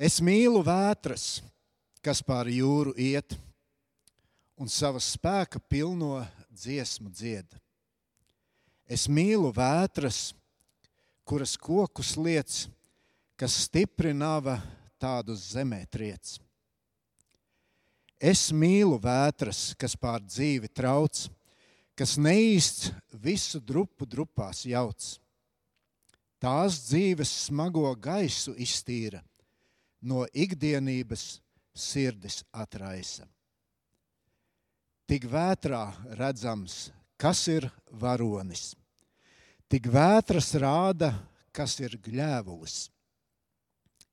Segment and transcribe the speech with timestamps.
[0.00, 1.42] Es mīlu vētras,
[2.00, 3.34] kas pāri jūru iet,
[4.56, 7.52] un savas spēka pilno dziesmu dzied.
[8.88, 10.30] Es mīlu vētras,
[11.28, 12.64] kuras kokus liec,
[13.36, 14.56] kas stipri nava
[14.96, 16.38] tādus zemē triec.
[18.16, 21.26] Es mīlu vētras, kas pār dzīvi trauc,
[21.92, 22.88] kas neīsts
[23.20, 25.12] visu drupu drupās jauc.
[26.40, 29.20] Tās dzīves smago gaisu iztīra,
[30.00, 31.40] no ikdienības
[31.76, 33.26] sirdis atraisa.
[35.10, 35.82] Tik vētrā
[36.18, 38.74] redzams, kas ir varonis.
[39.70, 41.12] Tik vētras rāda,
[41.52, 42.88] kas ir gļēvulis.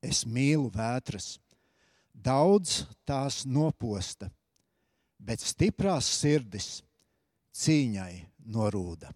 [0.02, 1.38] Es mīlu vētras,
[2.14, 4.30] daudz tās noposta,
[5.18, 6.80] bet stiprās sirdis
[7.58, 8.12] cīņai
[8.54, 9.10] norūda.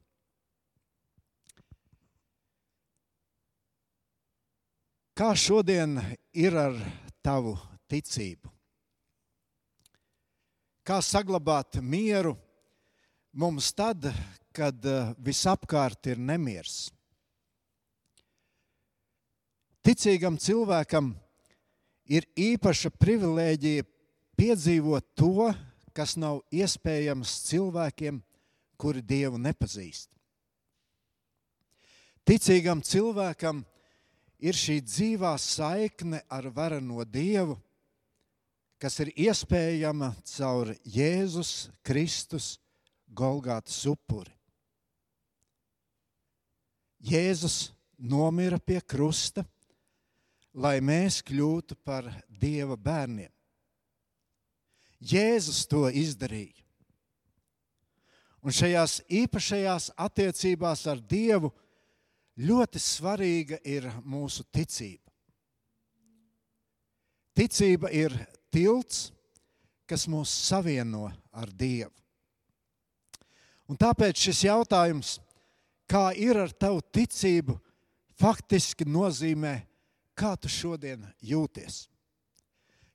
[5.23, 6.01] Kā šodien
[6.35, 6.75] ir ar
[7.23, 7.53] tavu
[7.87, 8.49] ticību?
[10.83, 12.33] Kā saglabāt mieru
[13.31, 14.09] mums tad,
[14.51, 16.91] kad eh, visapkārt ir nemiers?
[19.87, 21.15] Ticīgam cilvēkam
[22.11, 23.87] ir īpaša privilēģija
[24.35, 25.53] piedzīvot to,
[25.95, 28.19] kas nav iespējams cilvēkiem,
[28.75, 30.11] kuri Dievu nepazīst.
[32.27, 33.71] Ticīgam cilvēkam ir
[34.51, 37.55] šī dzīvā saikne ar vareno Dievu,
[38.83, 42.57] kas ir iespējama caur Jēzus Kristus
[43.07, 44.33] Golgātas upuri.
[47.03, 49.45] Jēzus nomira pie krusta,
[50.55, 53.31] lai mēs kļūtu par Dieva bērniem.
[55.03, 56.59] Jēzus to izdarīja.
[58.43, 61.53] Un šajās īpašajās attiecībās ar Dievu
[62.39, 65.11] ļoti svarīga ir mūsu ticība.
[67.33, 68.15] Ticība ir
[68.53, 69.11] tilts,
[69.89, 71.93] kas mūs savieno ar Dievu.
[73.69, 75.17] Un tāpēc šis jautājums,
[75.89, 77.57] kā ir ar tavu ticību,
[78.21, 79.55] faktiski nozīmē,
[80.13, 81.87] kā tu šodien jūties.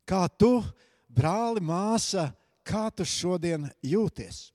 [0.07, 0.61] Kā tu,
[1.09, 2.29] brāli, māsa,
[2.63, 4.51] kā tu šodien jūties?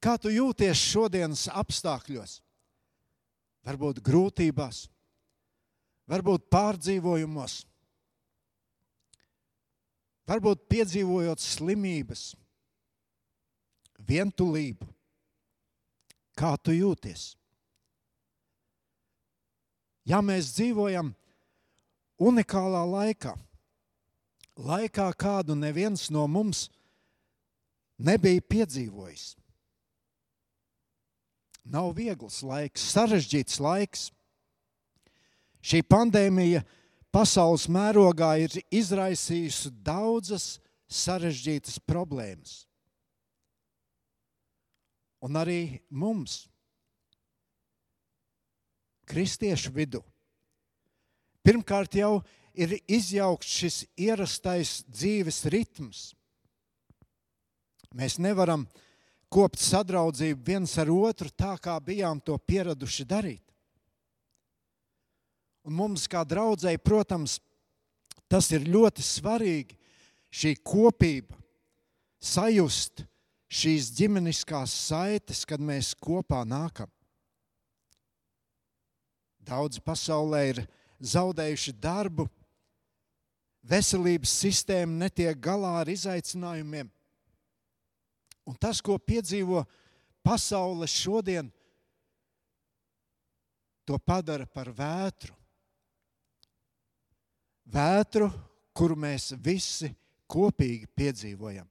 [0.00, 2.38] Kā tu jūties šodienas apstākļos?
[3.70, 4.88] Varbūt grūtībās,
[6.10, 7.60] varbūt pārdzīvojumos,
[10.26, 12.24] varbūt piedzīvojot slimības,
[14.10, 14.88] vientulību.
[16.34, 17.34] Kā tu jūties?
[20.08, 21.12] Ja mēs dzīvojam
[22.18, 23.36] unikālā laikā,
[24.58, 26.66] laikā, kādu neviens no mums
[28.00, 29.34] nebija piedzīvojis.
[31.70, 34.08] Nav viegls laiks, sarežģīts laiks.
[35.62, 36.64] Šī pandēmija
[37.14, 40.56] pasaules mērogā ir izraisījusi daudzas
[40.90, 42.64] sarežģītas problēmas.
[45.20, 45.60] Un arī
[45.92, 46.46] mums,
[49.10, 50.00] kristiešu vidū,
[51.46, 52.20] Pirmkārt, jau
[52.52, 56.02] ir izjaukts šis ierastais dzīves ritms.
[57.96, 58.66] Mēs nevaram
[59.30, 63.44] kopt sadraudzību viens ar otru tā, kā bijām to pieraduši darīt.
[65.64, 67.38] Un mums, kā draudzēji, protams,
[68.30, 69.76] tas ir ļoti svarīgi,
[70.30, 71.36] šī kopība,
[72.20, 73.04] sajust
[73.50, 76.90] šīs ģimeniskās saites, kad mēs kopā nākam.
[79.40, 80.62] Daudz pasaulē ir
[81.00, 82.28] zaudējuši darbu,
[83.66, 86.90] veselības sistēma netiek galā ar izaicinājumiem.
[88.48, 89.64] Un tas, ko piedzīvo
[90.24, 91.50] pasaule šodien,
[93.84, 95.34] to padara par vētru.
[97.70, 98.30] Vētru,
[98.74, 99.90] kuru mēs visi
[100.30, 101.66] kopīgi piedzīvojam.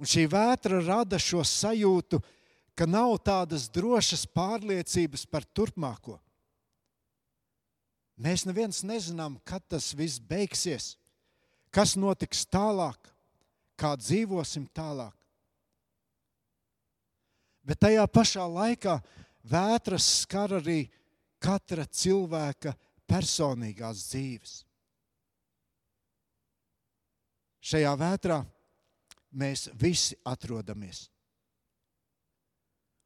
[0.00, 2.20] Un šī vētra rada šo sajūtu,
[2.72, 6.16] ka nav tādas drošas pārliecības par turpmāko.
[8.20, 10.94] Mēs neviens nezinām, kad tas viss beigsies,
[11.72, 12.96] kas notiks tālāk,
[13.80, 15.14] kā dzīvosim tālāk.
[17.64, 18.98] Bet tajā pašā laikā
[19.48, 20.84] vētras skar arī
[21.40, 22.74] katra cilvēka
[23.08, 24.54] personīgās dzīves.
[27.60, 28.40] Šajā vētrā
[29.36, 31.08] mēs visi atrodamies.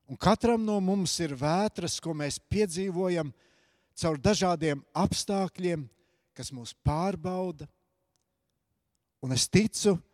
[0.07, 3.33] Un katram no mums ir vētras, ko mēs piedzīvojam,
[3.97, 5.87] caur dažādiem apstākļiem,
[6.37, 7.67] kas mūs pārbauda.
[9.25, 10.14] Un es ticu, ka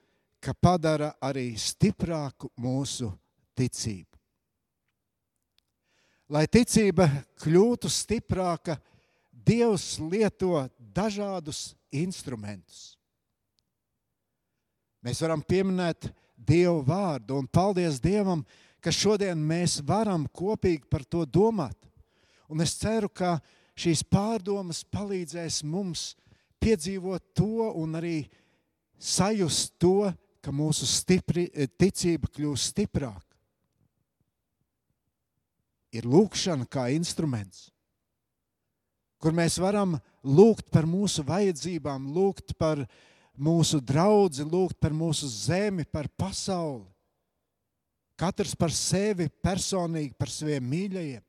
[0.56, 3.10] padara arī stiprāku mūsu
[3.58, 4.16] ticību.
[6.30, 7.08] Lai ticība
[7.42, 8.78] kļūtu stiprāka,
[9.40, 12.94] Dievs lieto dažādus instrumentus.
[15.00, 18.44] Mēs varam pieminēt Dievu vārdu, un paldies Dievam,
[18.80, 21.76] ka šodien mēs varam kopīgi par to domāt.
[22.52, 23.38] Un es ceru, ka
[23.78, 26.14] šīs pārdomas palīdzēs mums
[26.60, 28.16] piedzīvot to un arī
[29.00, 31.48] sajust to, ka mūsu stipri,
[31.78, 33.26] ticība kļūst stiprāka.
[35.90, 37.68] Ir lūkšana kā instruments,
[39.18, 42.84] kur mēs varam lūgt par mūsu vajadzībām, lūgt par
[43.34, 46.86] mūsu draugu, lūgt par mūsu zemi, par pasauli.
[48.20, 51.24] Katrs par sevi personīgi, par saviem mīļajiem.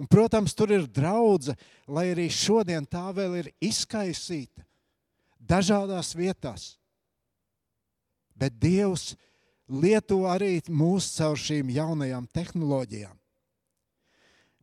[0.00, 4.64] Un, protams, tur ir draudzene, lai arī šodien tā vēl ir izkaisīta
[5.36, 6.79] dažādās vietās.
[8.40, 9.14] Bet Dievs
[9.68, 13.16] lieto arī mūs caur šīm jaunajām tehnoloģijām.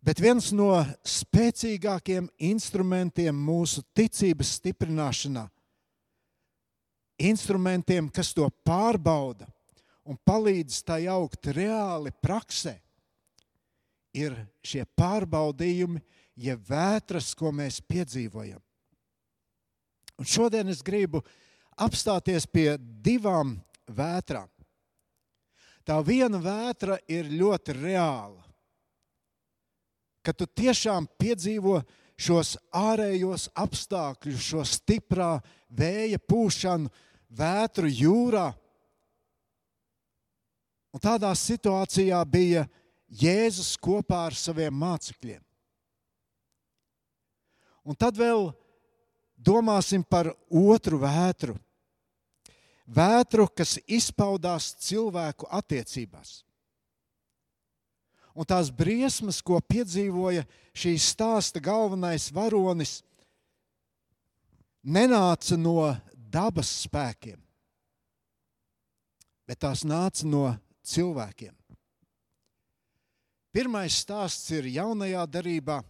[0.08, 0.72] Bet viens no
[1.04, 5.44] spēcīgākiem instrumentiem mūsu ticības stiprināšanā,
[7.28, 9.50] instrumentiem, kas to pārbauda
[10.08, 12.78] un palīdz tai augt reāli praksē,
[14.16, 16.00] ir šie pārbaudījumi,
[16.38, 18.62] jeb vētras, ko mēs piedzīvojam.
[20.18, 21.22] Un šodien es gribu
[21.78, 23.58] apstāties pie divām
[23.88, 24.50] vētrām.
[25.88, 28.44] Tā viena vētra ir ļoti reāla.
[30.20, 31.80] Kad tu tiešām piedzīvo
[32.20, 35.38] šos ārējos apstākļus, šo stiprā
[35.70, 36.92] vēja pūšanu,
[37.32, 38.50] vētru jūrā.
[40.92, 42.66] Un tādā situācijā bija
[43.08, 45.44] Jēzus kopā ar saviem mācekļiem.
[47.88, 48.50] Un tad vēl
[49.38, 51.56] domāsim par otru vētru.
[52.88, 56.42] Vētru, kas izpaudās cilvēku attiecībās.
[58.38, 60.46] Un tās briesmas, ko piedzīvoja
[60.78, 63.02] šīs stāsta galvenais varonis,
[64.88, 67.40] nenāca no dabas spēkiem,
[69.48, 70.46] bet tās nāca no
[70.86, 71.56] cilvēkiem.
[73.52, 75.82] Pirmais stāsts ir jaunajā darbā,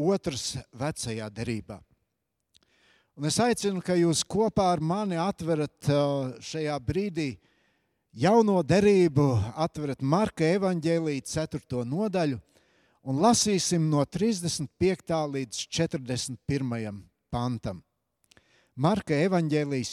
[0.00, 1.76] otrs vecajā darbā.
[3.20, 5.88] Un es aicinu, ka jūs kopā ar mani atverat
[6.40, 7.34] šajā brīdī
[8.16, 9.26] jauno derību,
[9.60, 11.82] atverat Marka evaņģēlīja 4.
[11.84, 12.38] nodaļu
[13.04, 15.12] un lasīsim no 35.
[15.34, 17.02] līdz 41.
[17.28, 17.82] pantam.
[18.80, 19.90] Marka evaņģēlījis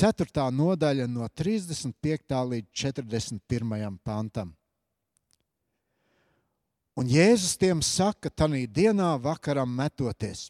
[0.00, 0.46] 4.
[0.62, 2.38] nodaļa no 35.
[2.54, 3.98] līdz 41.
[4.00, 4.54] pantam.
[6.96, 10.48] Un Jēzus tiem saka, tanī dienā vakaram metoties,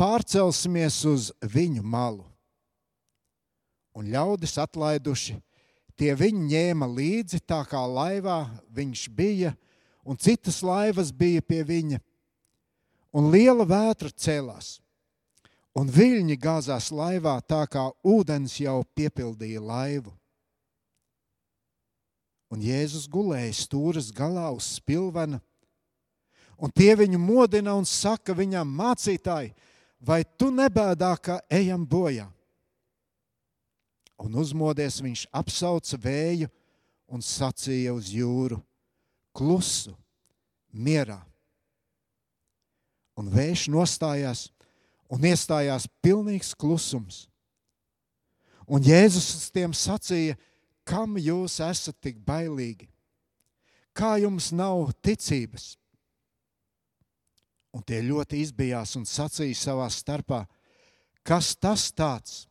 [0.00, 2.24] pārcelsimies uz viņu malu.
[3.92, 5.36] Un ļaudis atlaiduši,
[5.98, 9.52] tie viņu ņēma līdzi tā kā laivā viņš bija,
[10.06, 12.00] un citas laivas bija pie viņa.
[13.12, 14.78] Un liela vētra cēlās,
[15.74, 20.14] un viļņi gāzās laivā tā kā ūdens jau piepildīja laivu.
[22.50, 25.42] Un Jēzus gulēja stūres galā uz spilvena,
[26.58, 29.52] un tie viņu modina un saka viņam, mācītāji,
[30.00, 32.26] vai tu nebēdā, ka ejam bojā?
[34.20, 36.50] Un uzmodies viņš apsauca vēju
[37.08, 38.60] un sacīja uz jūru:
[39.36, 39.94] Klusu,
[40.72, 41.20] mierā!
[43.16, 44.48] Un vējš nostājās
[45.10, 47.26] un iestājās pilnīgs klusums.
[48.70, 50.38] Un Jēzus tiem sacīja:
[50.86, 52.88] kam jūs esat tik bailīgi?
[53.96, 55.74] Kā jums nav ticības?
[57.70, 60.42] Un tie ļoti izbijās un sacīja savā starpā,
[61.22, 62.44] kas tas tāds,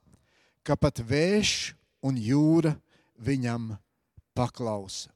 [0.64, 1.74] ka pat vējš
[2.06, 2.76] un jūra
[3.20, 3.74] viņam
[4.38, 5.12] paklausa.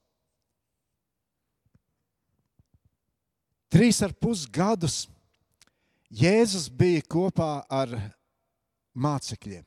[3.73, 5.07] Trīs ar pus gadus
[6.13, 7.89] Jēzus bija kopā ar
[8.93, 9.63] mācekļiem.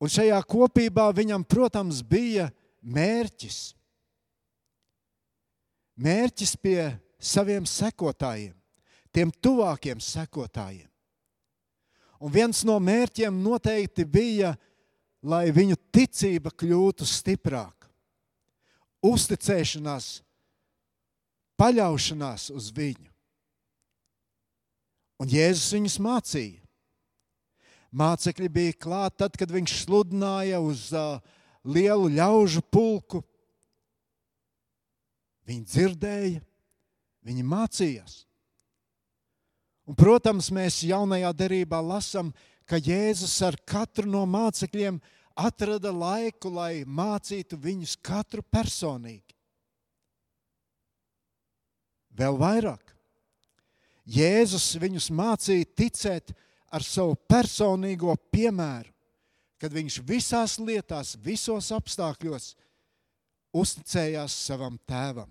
[0.00, 2.46] Un šajā kopībā viņam, protams, bija
[2.80, 3.58] mērķis.
[6.00, 6.78] Mērķis pie
[7.20, 8.54] saviem sekotājiem,
[9.12, 10.88] tiem tuvākiem sekotājiem.
[12.20, 14.54] Un viens no mērķiem noteikti bija,
[15.24, 17.88] lai viņu ticība kļūtu stiprāka,
[19.04, 20.18] uzticēšanās,
[21.60, 23.08] paļaušanās uz viņu.
[25.20, 26.60] Un Jēzus viņus mācīja.
[27.90, 31.18] Mācekļi bija klāt tad, kad viņš sludināja uz uh,
[31.66, 33.20] lielu ļaužu pulku.
[35.50, 36.44] Viņi dzirdēja,
[37.26, 38.24] viņi mācījās.
[39.88, 42.30] Un, protams, mēs jaunajā derībā lasām,
[42.68, 45.00] ka Jēzus ar katru no mācekļiem
[45.34, 49.34] atrada laiku, lai mācītu viņus katru personīgi.
[52.14, 52.94] Vēl vairāk,
[54.10, 56.32] Jēzus viņus mācīja ticēt
[56.70, 58.90] ar savu personīgo piemēru,
[59.60, 62.54] kad viņš visās lietās, visos apstākļos
[63.56, 65.30] uzticējās savam tēvam.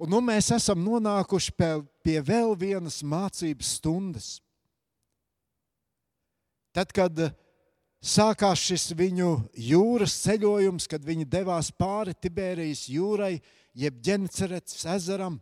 [0.00, 4.28] Un nu mēs esam nonākuši pie, pie vēl vienas mācības stundas.
[6.72, 7.20] Tad, kad
[8.00, 13.34] sākās šis viņu jūras ceļojums, kad viņi devās pāri Tibērijas jūrai,
[13.76, 15.36] jeb Ģenecerets ezeram,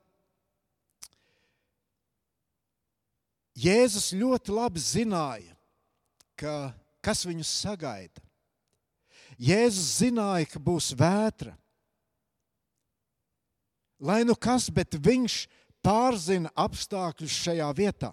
[3.58, 5.54] Jēzus ļoti labi zināja,
[6.38, 6.70] ka,
[7.02, 8.22] kas viņus sagaida.
[9.38, 11.56] Jēzus zināja, ka būs vētra.
[13.98, 15.46] Lai nu kas, bet viņš
[15.82, 18.12] pārzina apstākļus šajā vietā.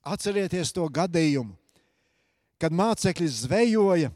[0.00, 1.52] Atcerieties to gadījumu,
[2.60, 4.12] kad mācekļi zvejoja,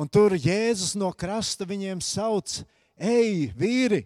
[0.00, 2.62] un tur Jēzus no krasta viņiem sauc:
[2.96, 4.02] Ej, vīri,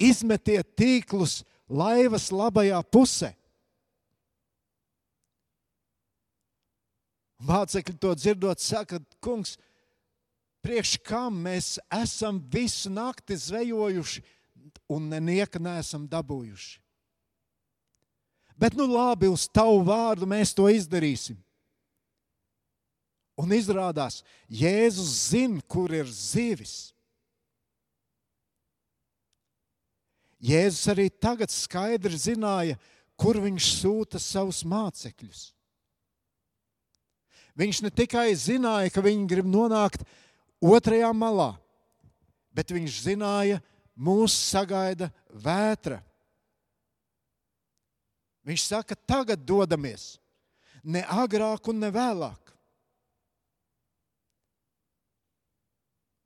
[0.00, 3.32] izmetiet tīklus laivas labajā pusē.
[7.40, 9.54] Mācekļi to dzirdot, saka, kungs,
[10.64, 14.22] priekš kam mēs esam visu nakti zvejojuši
[14.90, 16.78] un nenieka neesam dabūjuši.
[18.60, 21.38] Bet nu labi, uz tavu vārdu mēs to izdarīsim.
[23.40, 24.20] Un izrādās,
[24.52, 26.90] Jēzus zina, kur ir zivis.
[30.44, 32.76] Jēzus arī tagad skaidri zināja,
[33.16, 35.50] kur viņš sūta savus mācekļus.
[37.60, 40.04] Viņš ne tikai zināja, ka viņi grib nonākt
[40.60, 41.54] otrajā malā,
[42.52, 43.60] bet viņš zināja,
[43.96, 46.00] mūs sagaida vētra.
[48.46, 50.16] Viņš saka, tagad dodamies,
[50.82, 52.54] ne agrāk un ne vēlāk.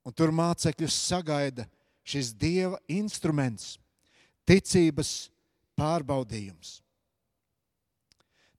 [0.05, 1.65] Un tur mācekļus sagaida
[2.05, 3.79] šis dieva instruments
[4.45, 5.31] ticības
[5.79, 6.81] pārbaudījums.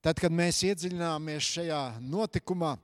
[0.01, 2.75] Tad, kad mēs iedziļināmies šajā notikumā,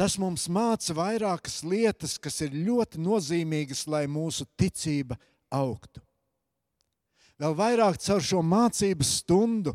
[0.00, 5.18] tas mums māca vairākas lietas, kas ir ļoti nozīmīgas, lai mūsu ticība
[5.52, 6.00] augtu.
[7.40, 9.74] Vēl vairāk caur šo mācību stundu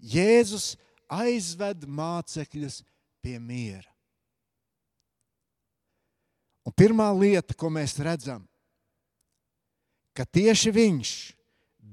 [0.00, 0.78] Jēzus
[1.12, 2.78] aizved mācekļus
[3.20, 3.88] pie miera.
[6.64, 8.46] Un pirmā lieta, ko mēs redzam,
[10.16, 11.12] ka tieši viņš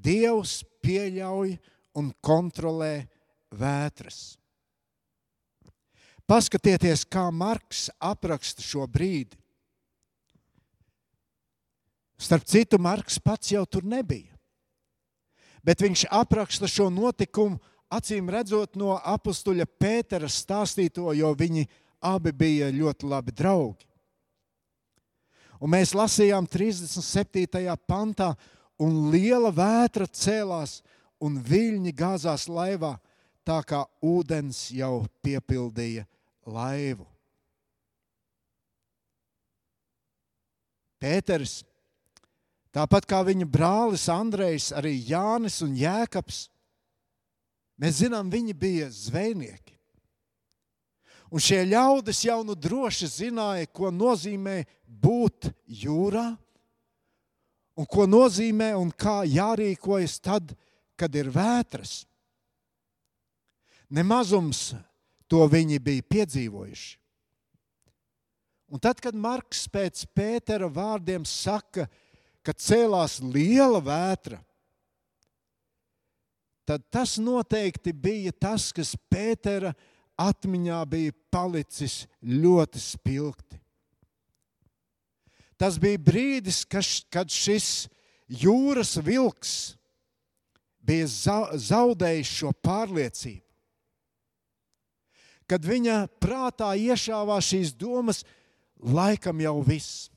[0.03, 1.57] Dievs pieļauj
[1.99, 3.05] un kontrolē
[3.51, 4.37] vētras.
[6.29, 9.35] Paskatieties, kā Marks apraksta šo brīdi.
[12.19, 14.31] Starp citu, Marks pats jau tur nebija.
[15.63, 17.59] Bet viņš apraksta šo notikumu,
[17.91, 21.67] acīm redzot, no apstuļa Pētera stāstīto, jo viņi
[22.03, 23.87] abi bija ļoti labi draugi.
[25.63, 27.75] Un mēs lasījām 37.
[27.87, 28.33] pantā,
[28.79, 30.81] un liela vētra cēlās,
[31.23, 32.97] un viļņi gāzās laivā,
[33.47, 36.05] tā kā ūdens jau piepildīja
[36.47, 37.05] laivu.
[41.03, 41.61] Pēters,
[42.71, 46.45] tāpat kā viņa brālis Andrejs, arī Jānis un Jēkabs,
[47.75, 49.75] mēs zinām, viņi bija zvejnieki.
[51.33, 56.29] Un šie ļaudis jau nu droši zināja, ko nozīmē būt jūrā
[57.73, 60.53] un ko nozīmē un kā jārīkojas tad,
[60.95, 62.03] kad ir vētras.
[63.93, 64.71] Nemazums
[65.29, 66.93] to viņi bija piedzīvojuši.
[68.73, 71.85] Un tad, kad Marks pēc Pētera vārdiem saka,
[72.41, 74.39] ka cēlās liela vētra,
[76.65, 79.75] tad tas noteikti bija tas, kas Pētera
[80.17, 83.61] atmiņā bija palicis ļoti spilgti.
[85.57, 87.85] Tas bija brīdis, kad šis
[88.41, 89.53] jūras vilks
[90.81, 91.07] bija
[91.61, 93.42] zaudējis šo pārliecību.
[95.53, 98.23] Kad viņa prātā iešāvās šīs domas,
[98.81, 100.07] laikam jau viss.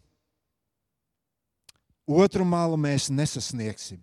[2.08, 3.98] Otru malu mēs nesasniegsim.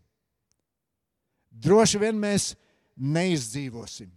[1.49, 2.51] Droši vien mēs
[2.93, 4.11] neizdzīvosim.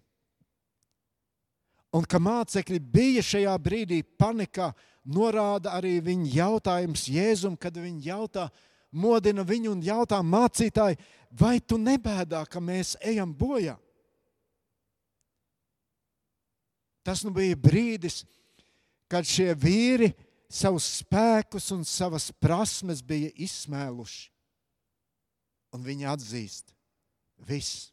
[1.96, 4.74] Un ka mācekļi bija šajā brīdī panikā,
[5.08, 8.50] norāda arī viņa jautājums Jēzum, kad viņi jautā,
[8.92, 11.00] modina viņu un jautā mācītāji,
[11.32, 13.78] vai tu nebēdā, ka mēs ejam bojā?
[17.06, 18.24] Tas nu bija brīdis,
[19.06, 20.10] kad šie vīri
[20.50, 24.26] savus spēkus un savas prasmes bija izsmēluši.
[25.76, 26.72] Un viņi atzīst,
[27.46, 27.90] viss,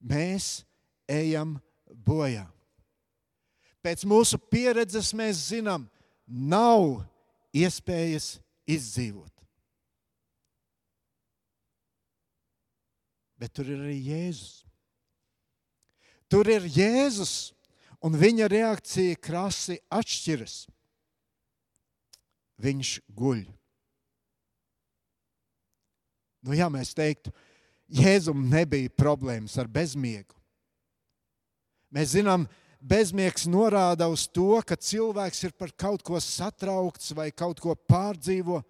[0.00, 0.62] mēs
[1.10, 1.56] ejam
[2.06, 2.46] bojā
[3.82, 5.88] pēc mūsu pieredzes mēs zinām,
[6.30, 7.00] nav
[7.50, 8.36] iespējas
[8.70, 9.32] izdzīvot.
[13.42, 14.60] bet tur ir arī Jēzus.
[16.30, 17.50] Tur ir Jēzus,
[18.02, 20.56] un viņa reakcija krasi atšķiras.
[22.62, 23.44] Viņš guļ.
[26.42, 27.32] Nu, ja mēs teiktu,
[27.92, 30.34] Jēzum nebija problēmas ar bezmiegu.
[31.92, 32.46] Mēs zinām,
[32.80, 38.62] bezmiegs norāda uz to, ka cilvēks ir par kaut ko satraukts vai kaut ko pārdzīvo,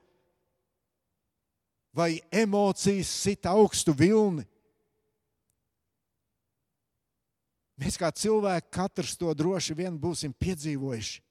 [1.95, 4.45] vai emocijas sit augstu vilni.
[7.81, 11.23] Mēs kā cilvēki katrs to droši vien būsim piedzīvojuši.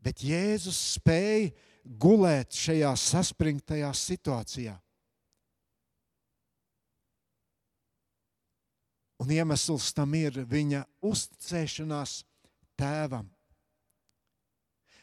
[0.00, 1.50] Bet Jēzus spēja
[1.84, 4.76] gulēt šajā saspringtajā situācijā.
[9.20, 12.22] Un iemesls tam ir viņa uzticēšanās
[12.80, 13.26] tēvam.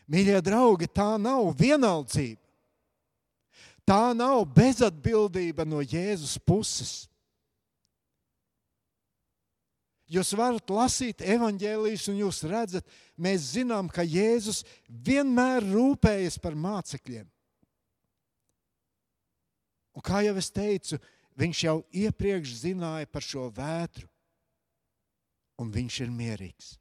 [0.09, 2.41] Mīļie draugi, tā nav vienaldzība.
[3.87, 7.05] Tā nav bezatbildība no Jēzus puses.
[10.07, 12.85] Jūs varat lasīt evanģēlijas, un jūs redzat,
[13.19, 17.27] mēs zinām, ka Jēzus vienmēr rūpējas par mācekļiem.
[19.97, 20.99] Un kā jau es teicu,
[21.35, 24.07] viņš jau iepriekš zināja par šo vētru,
[25.59, 26.75] un viņš ir mierīgs.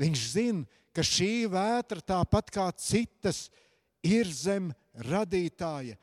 [0.00, 0.64] Viņš zina,
[0.96, 3.50] ka šī vētra, tāpat kā citas,
[4.00, 5.98] ir zem radītāja,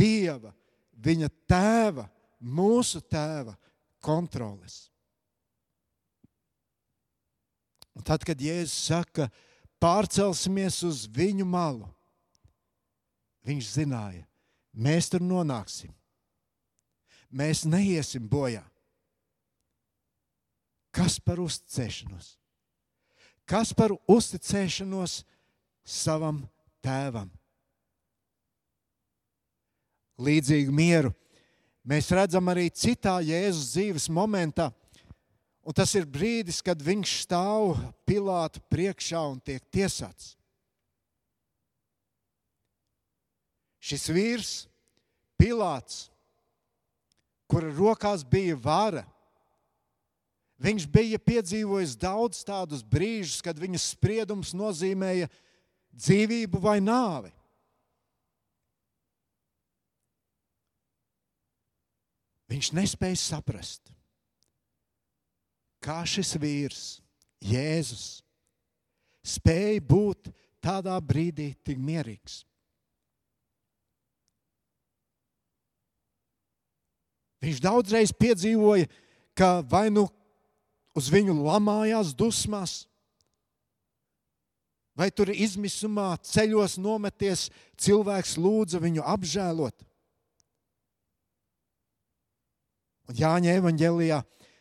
[0.00, 0.50] Dieva,
[0.96, 2.06] viņa tēva,
[2.40, 3.54] mūsu tēva
[4.02, 4.88] kontroles.
[7.96, 9.28] Un tad, kad Jēzus saka,
[9.82, 11.88] pārcelsimies uz viņu malu,
[13.46, 14.24] viņš zināja,
[14.72, 15.92] mēs tur nonāksim.
[17.30, 18.64] Mēs neiesim bojā.
[20.90, 22.32] Kas par uzticēšanos?
[23.46, 25.20] Kas par uzticēšanos
[25.86, 26.42] savam
[26.82, 27.30] tēvam?
[30.20, 31.14] Līdzīgu mieru
[31.86, 34.70] mēs redzam arī citā Jēzus dzīves momentā.
[35.60, 37.76] Un tas ir brīdis, kad viņš stāv
[38.08, 40.34] Pilāta priekšā un tiek tiesāts.
[43.80, 44.50] Šis vīrs,
[45.40, 46.10] Pilāts,
[47.48, 49.06] kura rokās bija vara,
[50.60, 55.30] viņš bija piedzīvojis daudz tādus brīžus, kad viņa spriedums nozīmēja
[55.96, 57.32] dzīvību vai nāvi.
[62.50, 63.92] Viņš nespēja saprast,
[65.84, 66.82] kā šis vīrs,
[67.40, 68.20] Jēzus,
[69.24, 72.42] spēja būt tādā brīdī tik mierīgs.
[77.40, 78.90] Viņš daudzreiz piedzīvoja,
[79.32, 80.04] ka vai nu
[80.92, 82.82] uz viņu lamājās dusmas,
[84.92, 87.46] vai tur izmisumā ceļos nometies,
[87.80, 89.86] cilvēks lūdza viņu apžēlot.
[93.10, 94.20] Un Jāņa evanģēlijā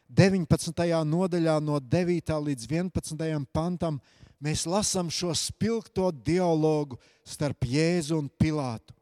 [0.10, 0.86] 19.
[1.06, 2.32] nodaļā, no 9.
[2.48, 3.44] līdz 11.
[3.54, 4.00] pantam,
[4.42, 8.96] mēs lasām šo spilgto dialogu starp Jēzu un Pilātu.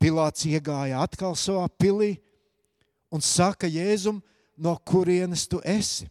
[0.00, 2.18] Pilāts iegāja atkal savā pilī
[3.08, 4.20] un saka Jēzum,
[4.60, 6.10] no kurienes tu esi?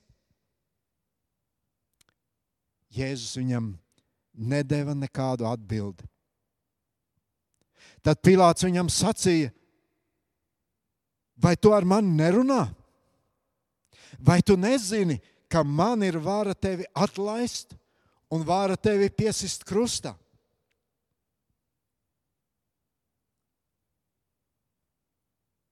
[2.89, 3.76] Jēzus viņam
[4.34, 6.10] nedēva nekādu atbildi.
[8.02, 9.54] Tad Pilārs viņam sacīja,
[11.39, 12.67] Vai tu ar mani nerunā?
[14.19, 17.73] Vai tu nezini, ka man ir vara tevi atlaist
[18.30, 20.13] un vara tevi piesist krustā?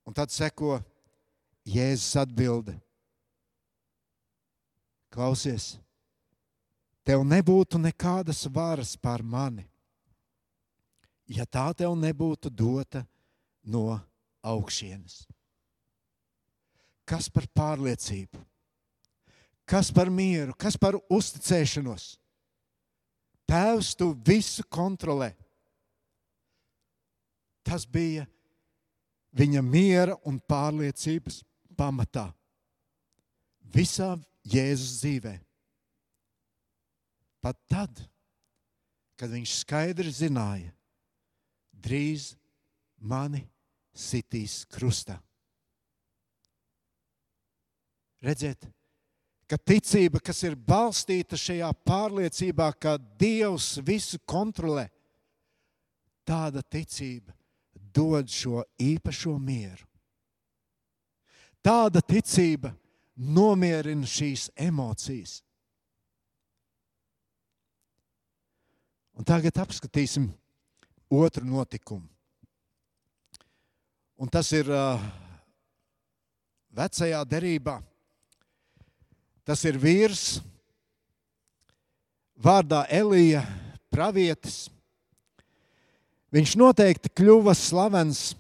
[0.08, 0.80] Un tad seko
[1.68, 2.78] Jēzus atbilde.
[5.12, 5.74] Klausies,
[7.04, 9.66] tev nebūtu nekādas varas pār mani,
[11.28, 13.04] ja tā tev nebūtu dota
[13.68, 13.98] no
[14.40, 15.26] augšienes.
[17.08, 18.42] Kas par pārliecību?
[19.68, 22.16] Kas par mieru, kas par uzticēšanos?
[23.48, 25.32] Tēvs, tu visu kontrolē.
[27.68, 28.26] Tas bija
[29.36, 31.42] viņa miera un pārliecības
[31.80, 32.30] pamatā.
[33.76, 34.16] Visā
[34.48, 35.36] Jēzus dzīvē.
[37.44, 38.02] Pat tad,
[39.20, 40.72] kad viņš skaidri zināja,
[41.72, 42.34] drīz
[43.00, 43.44] mani
[43.96, 45.20] sitīs krustā.
[48.24, 48.66] Redziet,
[49.48, 54.88] ka ticība, kas ir balstīta šajā pārliecībā, ka Dievs visu kontrolē,
[56.28, 57.36] tāda ticība
[57.94, 59.86] dod šo īpašo mieru.
[61.64, 62.72] Tāda ticība
[63.18, 65.42] nomierina šīs emocijas.
[69.18, 70.28] Un tagad apskatīsim
[71.10, 72.06] otru notikumu.
[74.18, 75.02] Un tas ir uh,
[76.74, 77.78] vecajā derībā.
[79.48, 80.42] Tas ir vīrs,
[82.36, 83.46] vārdā Elija,
[83.88, 84.66] pravietis.
[86.36, 88.34] Viņš noteikti kļuva slavens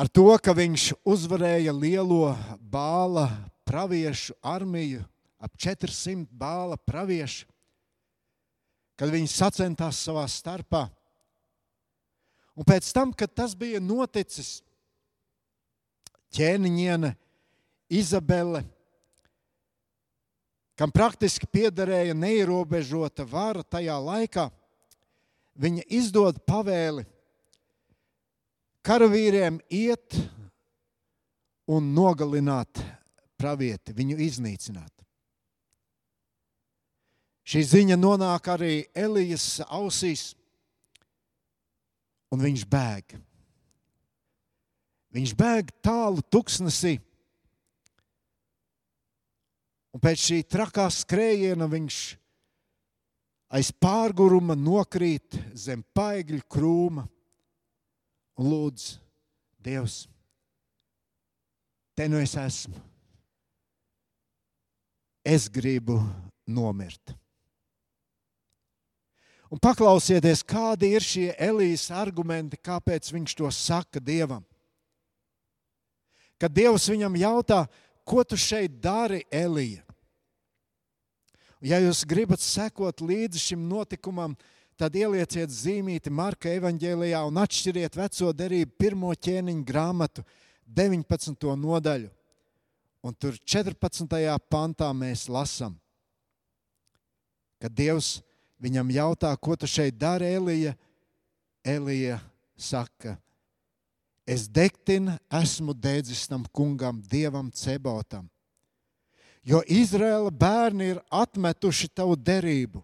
[0.00, 3.26] ar to, ka viņš uzvarēja lielo bāla
[3.68, 5.02] praviešu armiju,
[5.44, 7.44] ap 400 bāla praviešu,
[8.96, 10.86] kad viņi sacentās savā starpā.
[12.56, 14.62] Un pēc tam, kad tas bija noticis,
[16.32, 17.12] ķēniņiene
[17.92, 18.64] Izabele,
[20.76, 24.50] kam praktiski piederēja neierobežota vara tajā laikā,
[25.56, 27.06] viņa izdod pavēli
[28.86, 30.18] karavīriem iet
[31.66, 32.82] un nogalināt
[33.40, 34.92] pravieti, viņu iznīcināt.
[37.46, 40.32] Šī ziņa nonāk arī Elijas ausīs,
[42.34, 43.14] un viņš bēg.
[45.14, 46.96] Viņš bēg tālu tuksnesī.
[49.96, 51.98] Un pēc šī trakā skrējiena viņš
[53.56, 57.06] aiz pārguruma nokrīt zem paigļu krūma
[58.36, 58.90] un lūdz
[59.64, 59.94] Dievs,
[61.96, 62.76] te nu es esmu.
[65.24, 65.96] Es gribu
[66.44, 67.16] nomirt.
[69.48, 74.44] Un paklausieties, kādi ir šie Elīzes argumenti, kāpēc viņš to saka Dievam.
[76.36, 77.64] Kad Dievs viņam jautā,
[78.04, 79.85] ko tu šeit dari, Elīja?
[81.66, 84.36] Ja jūs gribat sekot līdzi šim notikumam,
[84.78, 90.22] tad ielieciet zīmīti Marka evanģēlijā un atšķiriet veco derību pirmo ķēniņu grāmatu,
[90.66, 91.48] 19.
[91.58, 92.12] nodaļu.
[93.06, 94.14] Un tur 14.
[94.50, 95.74] pantā mēs lasām,
[97.62, 98.16] ka Dievs
[98.62, 100.72] Viņam jautā, ko tu šeit dari, Elija?
[101.66, 102.20] Elija
[102.56, 103.16] saka,
[104.24, 108.30] es degtinu esmu dedzis tam kungam, dievam Cebotam.
[109.46, 112.80] Jo Izraēla bērni ir atmetuši tavu derību,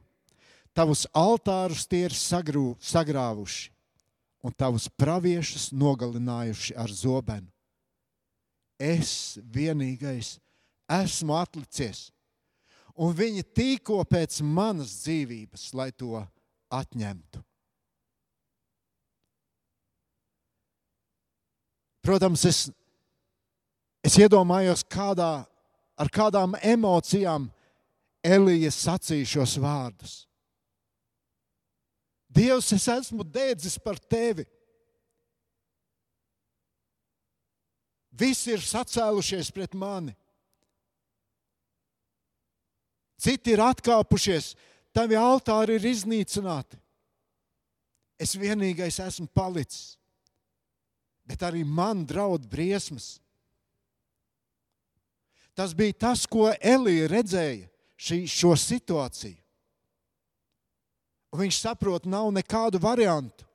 [0.70, 3.72] tavus altārus tie ir sagrū, sagrāvuši
[4.46, 7.50] un tavus praviešus nogalinājuši ar zobenu.
[8.78, 10.36] Es vienīgais
[10.90, 12.10] esmu atlicies
[12.94, 16.20] un viņi tīko pēc manas dzīvības, lai to
[16.72, 17.42] atņemtu.
[22.02, 22.58] Protams, es,
[24.02, 25.44] es iedomājos, kādā,
[25.96, 27.50] ar kādām emocijām
[28.22, 30.14] Elija sacīja šos vārdus.
[32.32, 34.46] Dievs, es esmu dēdzis par tevi.
[38.12, 40.14] Visi ir sacēlušies pret mani.
[43.22, 44.52] Citi ir atkāpušies,
[44.94, 46.78] tavi altāri ir iznīcināti.
[48.18, 49.96] Es vienīgais esmu palicis,
[51.26, 53.21] bet arī man draud briesmas.
[55.54, 57.68] Tas bija tas, ko Elija redzēja
[58.00, 59.38] šī, šo situāciju.
[61.32, 63.46] Un viņš saprot, nav nekādu variantu.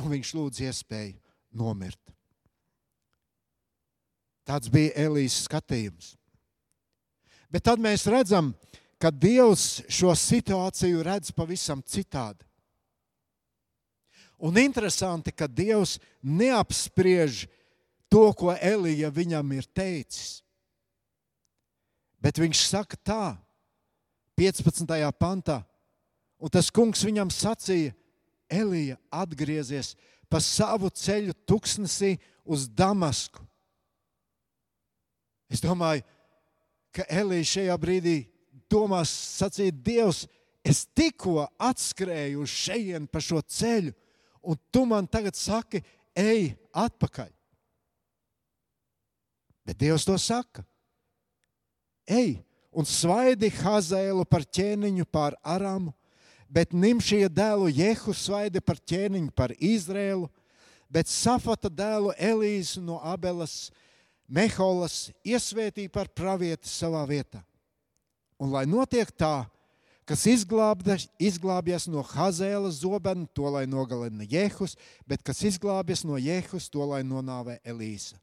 [0.00, 1.16] Un viņš lūdz iespēju
[1.56, 2.00] nomirt.
[4.46, 6.12] Tāds bija Elijas skatījums.
[7.50, 8.52] Bet tad mēs redzam,
[9.00, 12.44] ka Dievs šo situāciju redz pavisam citādi.
[14.36, 17.46] Un interesanti, ka Dievs neapspriež
[18.12, 20.40] to, ko Elija viņam ir teicis.
[22.22, 23.24] Bet viņš saka tā,
[24.36, 24.84] 15.
[25.16, 25.62] pantā,
[26.38, 27.94] un tas kungs viņam sacīja,
[28.46, 29.94] Elija, atgriezies
[30.30, 32.16] pa savu ceļu tuksnesī
[32.46, 33.42] uz Damasku.
[35.50, 36.02] Es domāju,
[36.94, 38.16] ka Elīze šajā brīdī
[38.70, 40.24] domās, sacīt, Dievs,
[40.66, 43.94] es tikko atskrēju uz šejienu pa šo ceļu,
[44.46, 45.82] un tu man tagad saki,
[46.16, 47.35] ej atpakaļ.
[49.66, 50.62] Bet Dievs to saka.
[52.06, 52.38] Ej
[52.76, 55.94] un svaidi Hazēlu par ķēniņu pār Aramu,
[56.46, 60.28] bet Nimšija dēlu Jehu svaidi par ķēniņu par Izrēlu,
[60.92, 63.72] bet Safata dēlu Elīzu no Abelas
[64.28, 67.42] Meholas iesvētīja par pravieti savā vietā.
[68.42, 69.46] Un lai notiek tā,
[70.06, 74.76] kas izglābjas no Hazēla zobena, to lai nogalina Jehus,
[75.08, 78.18] bet kas izglābjas no Jehus, to lai nonāvē Elīza.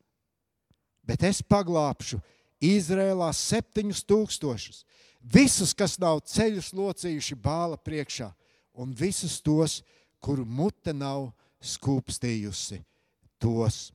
[1.03, 2.21] Bet es paglābšu
[2.63, 4.83] Izrēlā septiņus tūkstošus,
[5.19, 8.29] visus, kas nav ceļus locījuši bāla priekšā,
[8.79, 9.81] un visus tos,
[10.23, 11.27] kuru mute nav
[11.63, 12.79] skūpstījusi
[13.41, 13.89] tos.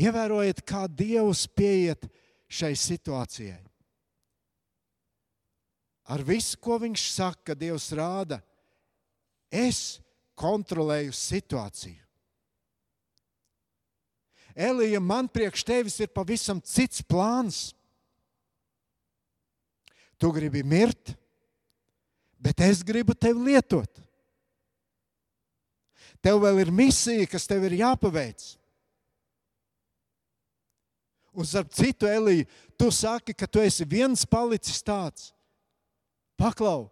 [0.00, 2.06] Ievērojiet, kā Dievs pieiet
[2.48, 3.60] šai situācijai.
[6.10, 8.40] Ar visu, ko viņš saka, Dievs rāda,
[9.52, 10.00] es,
[10.40, 12.09] kontrolēju situāciju.
[14.60, 17.70] Elija, man priekš tevis ir pavisam cits plāns.
[20.20, 21.14] Tu gribi mirt,
[22.36, 24.02] bet es gribu tevi lietot.
[26.20, 28.42] Tev vēl ir misija, kas tev ir jāpaveic.
[31.32, 32.44] Un starp citu, Elija,
[32.76, 35.30] tu saki, ka tu esi viens palicis tāds.
[36.36, 36.90] Paklau!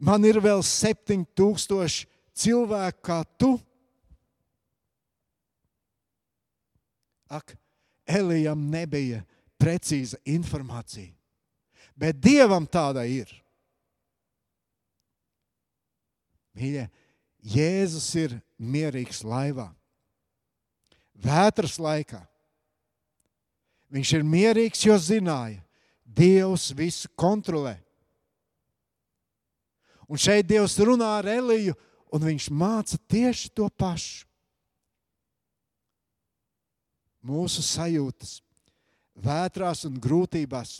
[0.00, 3.58] Man ir vēl 7000 cilvēku kā tu.
[7.30, 7.54] Ak,
[8.10, 9.22] Elijam nebija
[9.60, 11.12] precīza informācija,
[11.94, 13.30] bet Dievam tāda ir.
[16.58, 16.88] Mīļie,
[17.40, 19.70] Jēzus ir mierīgs laivā,
[21.14, 22.24] vētras laikā.
[23.90, 25.62] Viņš ir mierīgs, jo zināja,
[26.04, 27.76] Dievs visu kontrolē.
[30.10, 31.76] Un šeit Dievs runā ar Eliju,
[32.10, 34.26] un viņš māca tieši to pašu.
[37.20, 38.38] Mūsu sajūtas,
[39.20, 40.78] vētrās un grūtībās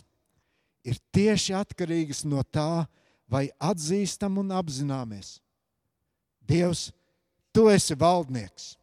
[0.87, 2.85] ir tieši atkarīgas no tā,
[3.31, 5.37] vai atzīstam un apzināmies.
[6.43, 6.89] Dievs,
[7.53, 8.73] tu esi valdnieks.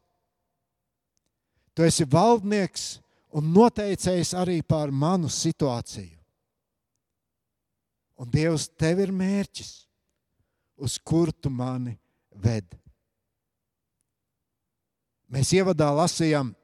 [1.76, 2.86] Tu esi valdnieks
[3.36, 6.16] un noteicējs arī par manu situāciju.
[8.18, 9.72] Un Dievs, tev ir mērķis
[10.82, 11.92] uz kur tu mani
[12.34, 12.66] ved.
[15.28, 16.54] Mēs ievadā lasījām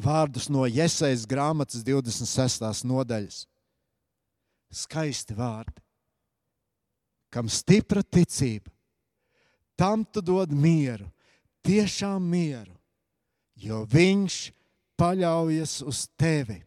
[0.00, 2.84] vārdus no Iesaistas grāmatas 26.
[2.88, 3.44] nodaļas.
[4.70, 5.80] Skaisti vārdi.
[7.30, 8.70] Kam stipra ticība,
[9.78, 11.06] tam tu dod mieru,
[11.62, 12.74] tiešām mieru,
[13.54, 14.38] jo viņš
[14.98, 16.58] paļaujas uz tevi.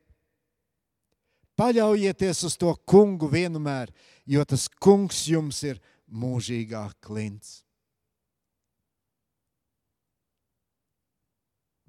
[1.60, 3.92] Paļaujieties uz to kungu vienmēr,
[4.26, 7.60] jo tas kungs jums ir mūžīgā klints.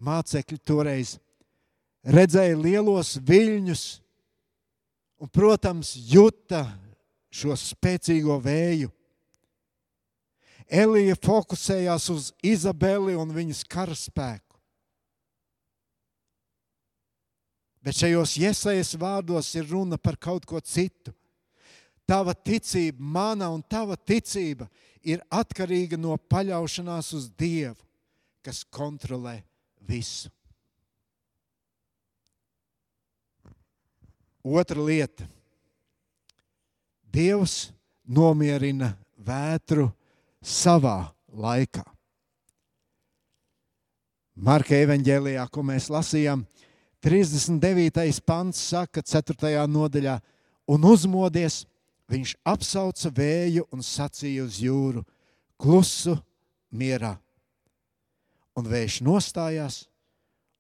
[0.04, 1.14] Mācekļi toreiz
[2.04, 3.84] redzēja lielos viļņus
[5.20, 6.66] un, protams, juta
[7.34, 8.90] šo spēcīgo vēju.
[10.64, 14.40] Elija fokusējās uz Izabeli un viņas karaspēku.
[17.84, 21.12] Bet šajos iesaistos vārdos ir runa par kaut ko citu.
[22.08, 24.68] Tava ticība, mana un tava ticība
[25.04, 27.80] ir atkarīga no paļaušanās uz Dievu,
[28.44, 29.38] kas kontrolē
[29.84, 30.32] visu.
[34.44, 35.24] Otra lieta.
[37.08, 37.70] Dievs
[38.04, 39.86] nomierina vētru
[40.44, 41.84] savā laikā.
[44.36, 46.42] Marka evanģēlijā, ko mēs lasījām,
[47.00, 48.20] 39.
[48.26, 49.64] pants saka, 4.
[49.70, 50.18] nodaļā,
[50.68, 51.62] un uzmodies,
[52.12, 55.04] viņš apsauca vēju un sacīja uz jūru:
[55.56, 56.18] Klusu,
[56.68, 57.14] mierā!
[58.58, 59.78] Un vējš nostājās,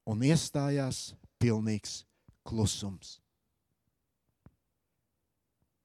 [0.08, 1.10] un iestājās
[1.42, 2.00] pilnīgs
[2.46, 3.18] klusums.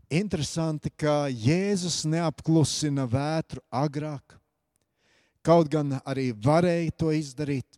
[0.09, 4.39] Interesanti, ka Jēzus neapklusina vētru agrāk,
[5.45, 7.77] kaut gan arī varēja to izdarīt.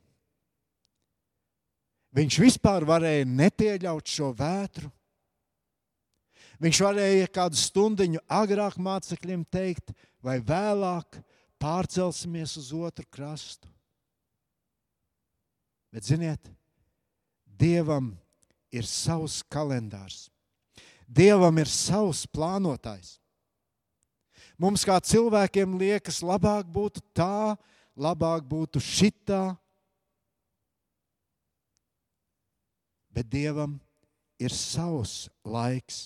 [2.15, 4.91] Viņš vispār varēja nepieļaut šo vētru,
[6.61, 11.17] Viņš varēja kādu stundu agrāk mācekļiem teikt, vai vēlāk
[11.61, 13.69] pārcelsimies uz otru krastu.
[15.91, 16.51] Bet, ziniet,
[17.61, 18.13] Dievam
[18.73, 20.29] ir savs kalendārs.
[21.11, 23.17] Dievam ir savs plānotājs.
[24.61, 27.57] Mums kā cilvēkiem liekas, labāk būtu tā,
[27.97, 29.57] labāk būtu šitā.
[33.11, 33.75] Bet Dievam
[34.39, 36.05] ir savs laiks.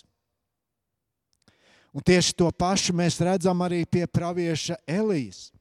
[1.95, 5.51] Un tieši to pašu mēs redzam arī pie pravieša Elijas.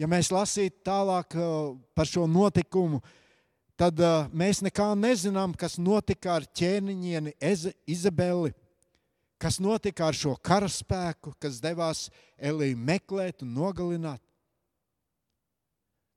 [0.00, 3.19] Ja mēs lasītu tālāk uh, par šo notikumu, tad
[4.02, 7.32] uh, mēs nekā nezinām, kas notika ar ķēniņieni
[7.88, 8.52] Izabeli,
[9.40, 14.20] kas notika ar šo karaspēku, kas devās Eliju meklēt un nogalināt.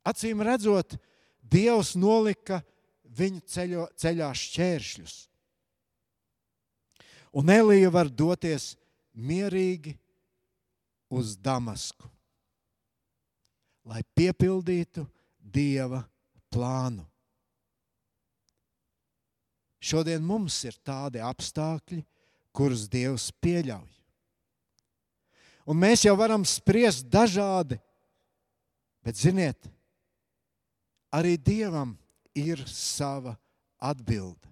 [0.04, 0.98] Acīm redzot,
[1.40, 2.60] Dievs nolika
[3.16, 5.16] viņu ceļo, ceļā šķēršļus.
[7.40, 8.74] Un Elija var doties
[9.16, 9.96] mierīgi
[11.14, 12.10] uz Damasku,
[13.88, 15.08] lai piepildītu
[15.40, 16.04] Dieva
[16.54, 17.08] plānu.
[19.84, 22.00] Šodien mums ir tādi apstākļi,
[22.56, 23.90] kurus Dievs pieļauj.
[25.68, 27.78] Un mēs jau varam spriest dažādi,
[29.04, 29.68] bet ziniet,
[31.12, 31.98] arī Dievam
[32.36, 33.36] ir sava
[33.84, 34.48] atbilde.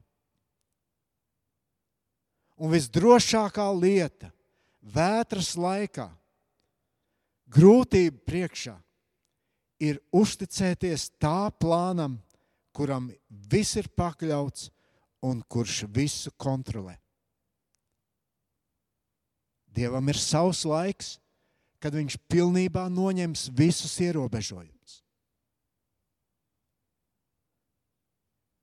[2.62, 4.30] Un visdrošākā lieta
[4.84, 6.10] vētras laikā,
[7.52, 8.76] grūtību priekšā,
[9.82, 12.20] ir uzticēties tā plānam,
[12.76, 13.10] kuram
[13.52, 14.70] viss ir pakļauts
[15.22, 16.98] un kurš visu kontrolē.
[19.72, 21.16] Dievam ir savs laiks,
[21.82, 25.00] kad viņš pilnībā noņems visus ierobežojumus.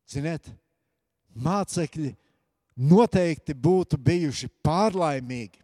[0.09, 0.47] Ziniet,
[1.37, 2.15] mācekļi
[2.79, 5.61] noteikti būtu bijuši pārlaimīgi,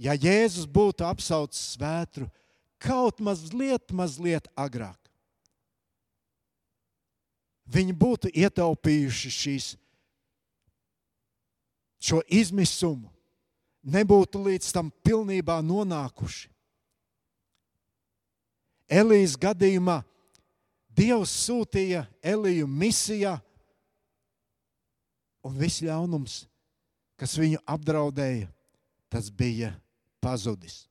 [0.00, 2.30] ja Jēzus būtu apsaucis svētru
[2.80, 4.96] kaut mazliet, mazliet agrāk.
[7.70, 9.66] Viņi būtu ietaupījuši šīs,
[12.00, 13.10] šo izmisumu,
[13.84, 16.48] nebūtu līdz tam pilnībā nonākuši.
[18.90, 20.00] Elijas gadījumā
[20.90, 23.36] Dievs sūtīja Eliju misijā,
[25.46, 26.42] un viss ļaunums,
[27.20, 28.50] kas viņu apdraudēja,
[29.08, 29.70] tas bija
[30.20, 30.82] pazudis.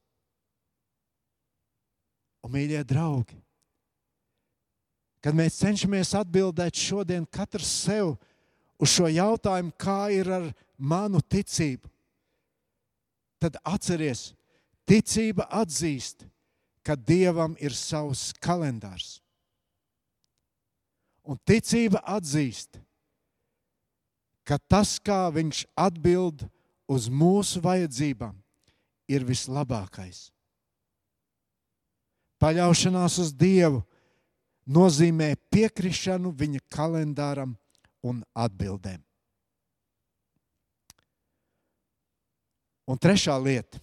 [2.39, 3.36] Un, mīļie draugi,
[5.19, 8.15] kad mēs cenšamies atbildēt šodien katrs sev
[8.80, 10.48] uz šo jautājumu, kā ir ar
[10.80, 11.88] manu ticību,
[13.39, 14.34] tad atceries,
[14.88, 16.26] ticība atzīst,
[16.84, 19.20] ka Dievam ir savs kalendārs.
[21.30, 22.80] Un ticība atzīst,
[24.48, 26.48] ka tas, kā Viņš atbild
[26.89, 28.34] uz mūsu vajadzībām,
[29.10, 30.30] ir vislabākais.
[32.39, 33.84] Paļaušanās uz Dievu
[34.70, 37.58] nozīmē piekrišanu viņa kalendāram
[38.06, 39.02] un atbildēm.
[42.89, 43.78] Un trešā lieta,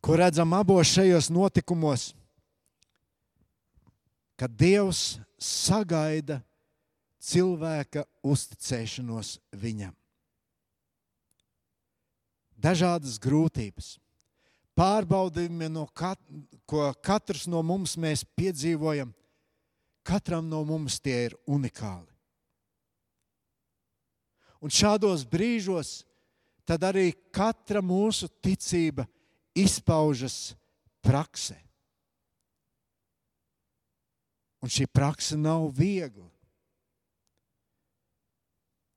[0.00, 2.10] ko redzam abos šajos notikumos,
[4.40, 6.40] ka Dievs sagaida
[7.20, 9.92] cilvēka uzticēšanos viņam.
[12.60, 13.98] Dažādas grūtības
[14.76, 16.20] pārbaudījumi, no kat,
[16.68, 17.98] ko katrs no mums
[18.36, 19.12] piedzīvojam,
[20.04, 22.08] katram no mums tie ir unikāli.
[24.60, 26.02] Un šādos brīžos
[26.70, 29.02] tad arī katra mūsu ticība
[29.58, 30.52] izpaužas
[31.02, 31.56] praksē.
[34.62, 36.28] Un šī praksa nav viegla.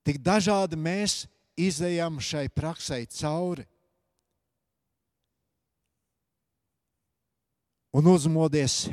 [0.06, 1.24] Tik dažādi mēs
[1.58, 3.66] izējām šai praksē cauri.
[7.94, 8.86] Un uzmodies,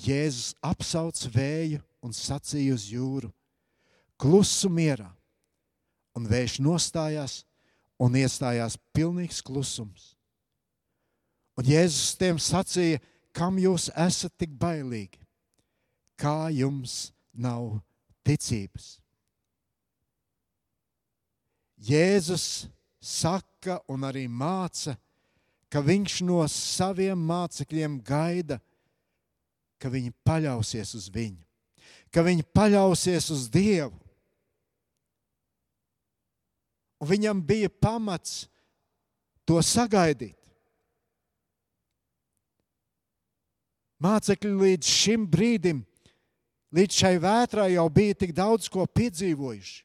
[0.00, 3.30] Jēzus apsauc vēju un sacīja uz jūru:
[4.20, 5.10] Klusu mierā!
[6.18, 7.44] Un vējš nostājās,
[8.00, 10.14] un iestājās pilnīgs klusums.
[11.60, 13.02] Un Jēzus tiem sacīja,
[13.36, 15.20] kam jūs esat tik bailīgi,
[16.16, 17.76] kā jums nav
[18.24, 18.96] ticības.
[21.80, 22.68] Jēzus
[23.00, 24.96] saka un arī māca,
[25.72, 28.58] ka viņš no saviem mācekļiem gaida,
[29.80, 31.40] ka viņi paļausies uz viņu,
[32.12, 33.99] ka viņi paļausies uz Dievu.
[37.00, 38.44] Un viņam bija pamats
[39.48, 40.36] to sagaidīt.
[44.00, 45.82] Mācekļi līdz šim brīdim,
[46.72, 49.82] līdz šai vētrai jau bija tik daudz ko piedzīvojuši.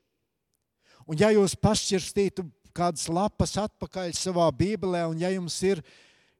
[1.05, 5.83] Un ja jūs pašķirstītu kādas lapas atpakaļ savā Bībelē, un ja jums ir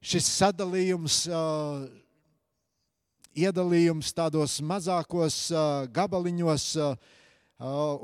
[0.03, 1.85] šis sadalījums, uh,
[3.35, 6.95] iedalījums tādos mazākos uh, gabaliņos, uh,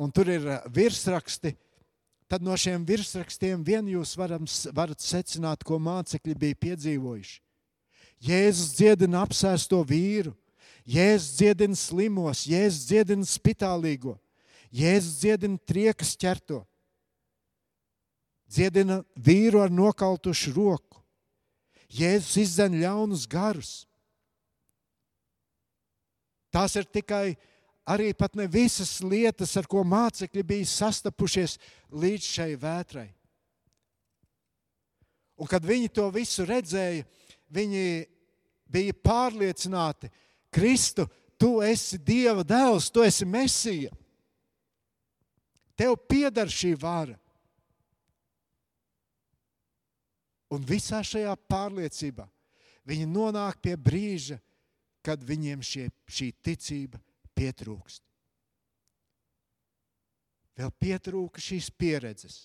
[0.04, 1.56] un tur ir virsraksti,
[2.32, 7.40] tad no šiem virsrakstiem vien jūs varam, varat secināt, ko mācekļi bija piedzīvojuši.
[8.22, 10.32] Jēzus dziedina apsēsto vīru,
[10.88, 14.16] Jēzus dziedina slimos, Jēzus dziedina spitālīgo,
[14.72, 16.64] Jēzus dziedina triekas ķerto
[18.52, 21.00] dziedina vīru ar nokautušu roku.
[21.92, 23.72] Jēzus izdzen ļaunus garus.
[26.52, 27.38] Tās ir tikai
[27.92, 31.58] arī pat ne visas lietas, ar ko mācekļi bija sastapušies
[31.92, 33.10] līdz šai vētrai.
[35.42, 37.06] Un kad viņi to visu redzēja,
[37.50, 37.86] viņi
[38.72, 40.12] bija pārliecināti,
[40.52, 41.08] Kristu,
[41.40, 43.92] tu esi Dieva dēls, tu esi Mesija.
[45.80, 47.16] Tev pieder šī vara.
[50.52, 52.28] Un visā šajā pārliecībā
[52.86, 54.36] viņi nonāk pie brīža,
[55.02, 57.00] kad viņiem šie, šī ticība
[57.42, 58.06] pietrūkst.
[60.62, 62.38] Vēl pietrūka šīs pieredzes.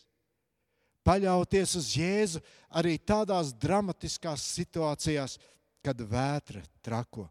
[1.06, 2.40] Paļauties uz Jēzu
[2.80, 5.36] arī tādās dramatiskās situācijās,
[5.84, 7.28] kad vētra trako.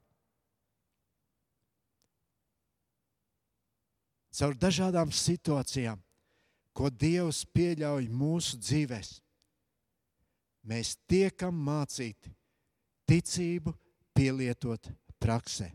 [4.35, 5.99] Caur dažādām situācijām,
[6.75, 9.13] ko Dievs pieļauj mūsu dzīvēm
[10.65, 12.31] mēs tiekam mācīti
[13.07, 13.71] ticību
[14.15, 14.89] pielietot
[15.21, 15.69] praksē.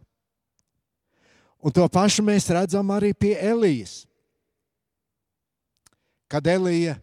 [1.60, 4.06] Un to pašu mēs redzam arī pie Elijas.
[6.30, 6.94] Kad Elija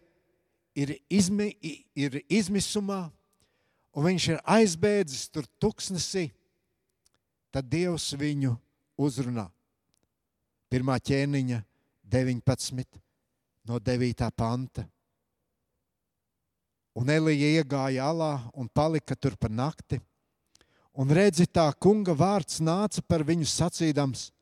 [0.74, 1.52] ir, izmi,
[1.94, 3.06] ir izmisumā,
[3.94, 6.28] un viņš ir aizbēdzis tur tuksnesī,
[7.54, 8.56] tad Dievs viņu
[8.98, 9.46] uzrunā.
[10.68, 11.62] Pirmā ķēniņa
[12.08, 13.00] 19
[13.68, 14.30] no 9.
[14.36, 14.84] panta.
[16.98, 20.00] Un Elija iegāja alā un palika tur pa nakti.
[20.98, 24.32] Un redzi, tā kunga vārds nāca par viņu sacīdams: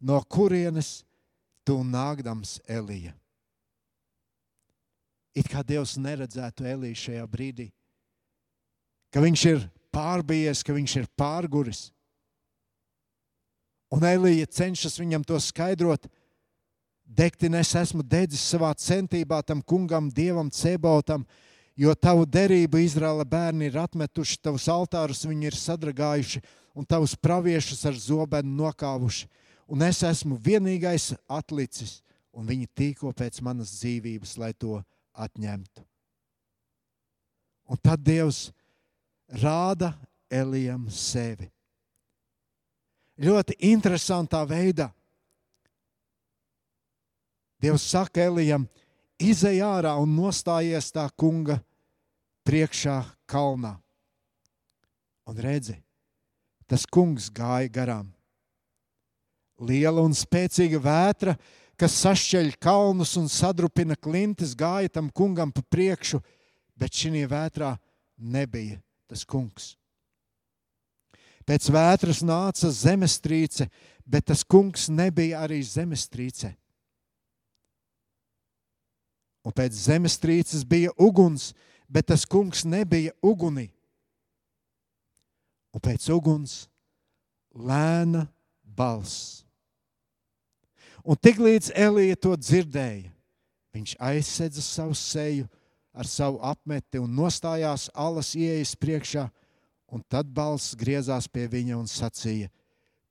[0.00, 1.02] No kurienes
[1.64, 3.12] tu nākdams, Elija?
[5.36, 7.68] It kā Dievs neredzētu Eliju šajā brīdī,
[9.14, 11.90] ka viņš ir pārbijies, ka viņš ir pārguris.
[13.90, 16.06] Un Elija cenšas viņam to skaidrot.
[17.04, 21.24] Degtin es esmu dedzis savā centībā tam kungam, dievam, cebautam,
[21.74, 26.42] jo tavu derību Izraela bērni ir atmetuši, tavus altārus viņi ir sadragājuši
[26.78, 29.26] un tavus praviešus ar zobenu nokāvuši.
[29.70, 32.00] Un es esmu vienīgais atlicis,
[32.34, 34.80] un viņi tīko pēc manas dzīvības, lai to
[35.14, 35.84] atņemtu.
[37.70, 38.48] Un tad Dievs
[39.30, 39.92] rāda
[40.30, 41.46] Elijam sevi.
[43.20, 44.88] Ļoti interesantā veidā.
[47.60, 48.64] Dievs saka Elijam,
[49.20, 51.60] izej ārā un nostājies tā kunga
[52.48, 53.76] priekšā kalnā.
[55.28, 55.76] Un redzi,
[56.66, 58.08] tas kungs gāja garām.
[59.60, 61.34] Liela un spēcīga vētra,
[61.76, 66.20] kas sašķeļ kalnus un sadrupina klintis, gāja tam kungam pa priekšu,
[66.76, 67.74] bet šī vētrā
[68.16, 69.74] nebija tas kungs.
[71.48, 73.66] Pēc vētras nāca zemestrīce,
[74.06, 76.52] bet tas kungs nebija arī zemestrīce.
[79.44, 81.50] Un pēc zemestrīces bija uguns,
[81.88, 83.70] bet tas kungs nebija ugunī.
[85.72, 86.66] Un pēc uguns
[87.54, 88.26] lēna
[88.62, 89.49] balss.
[91.04, 93.08] Un tiklīdz Elija to dzirdēja,
[93.74, 95.46] viņš aizsedza savu seju
[95.94, 99.28] ar savu apmeti un nostājās alas ieejas priekšā
[99.90, 102.50] Un tad balss griezās pie viņa un sacīja: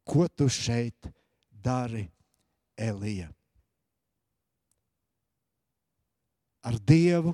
[0.08, 1.10] Ko tu šeit
[1.52, 2.06] dari,
[2.80, 3.28] Elija?
[6.64, 7.34] Ar Dievu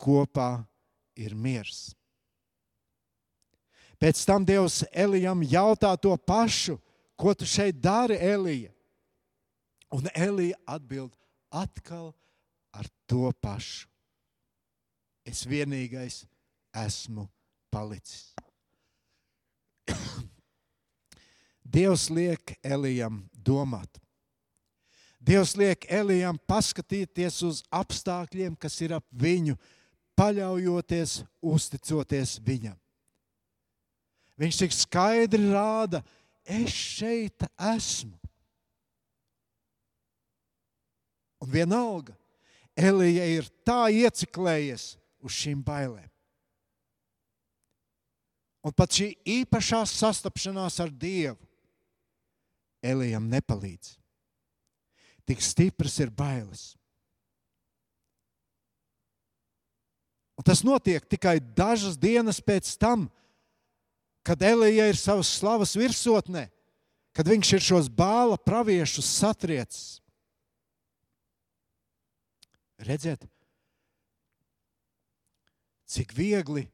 [0.00, 0.64] kopā
[1.16, 1.94] ir miers.
[4.00, 6.76] Pēc tam Dievs Elijam jautā to pašu,
[7.16, 8.73] ko tu šeit dari, Elija?
[9.92, 11.16] Un Elija atbild
[11.50, 12.12] atkal
[12.74, 13.88] ar to pašu.
[15.24, 16.24] Es vienīgais
[16.76, 17.26] esmu
[17.72, 18.34] palicis.
[21.74, 24.00] Dievs liek Elijam domāt.
[25.24, 29.56] Dievs liek Elijam paskatīties uz apstākļiem, kas ir ap viņu,
[30.18, 32.76] paļaujoties, uzticoties viņam.
[34.36, 36.02] Viņš tik skaidri rāda,
[36.44, 38.18] es šeit esmu.
[41.44, 42.14] Un vienalga,
[42.74, 46.08] Elija ir tā ieciklējies uz šīm bailēm.
[48.64, 51.44] Un pat šī īpašā sastapšanās ar Dievu
[52.84, 53.94] Elijam nepalīdz.
[55.28, 56.72] Tik stipras ir bailes.
[60.34, 63.06] Un tas notiek tikai dažas dienas pēc tam,
[64.24, 66.48] kad Elija ir savas slavas virsotnē,
[67.14, 70.03] kad viņš ir šos bāla praviešus satriecis.
[72.84, 73.24] Redziet,
[75.88, 76.66] cik viegli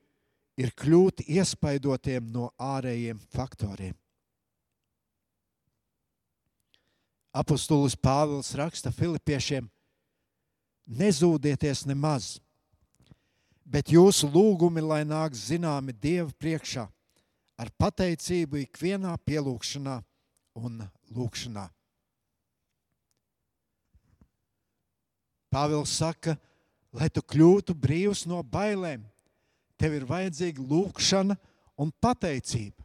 [0.58, 3.94] ir kļūt iespaidotiem no ārējiem faktoriem.
[7.30, 9.68] Apostolis Pāvils raksta Filipiešiem:
[10.90, 12.40] Nezūdieties nemaz,
[13.62, 16.88] bet jūsu lūgumi, lai nāk zināmi Dieva priekšā,
[17.54, 20.00] ar pateicību ikvienā pielūgšanā
[20.58, 20.82] un
[21.14, 21.68] lūgšanā.
[25.50, 26.36] Pāvils saka,
[26.94, 29.02] lai tu kļūtu brīvs no bailēm,
[29.80, 31.36] tev ir vajadzīga lūkšana
[31.80, 32.84] un pateicība.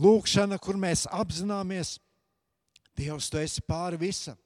[0.00, 1.98] Lūkšana, kur mēs apzināmies,
[3.00, 4.36] Dievs, tu esi pāri visam.